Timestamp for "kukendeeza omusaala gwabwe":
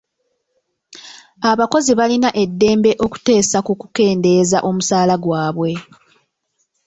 3.81-5.71